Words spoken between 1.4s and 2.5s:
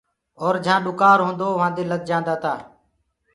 وهانٚدي لد جآندآ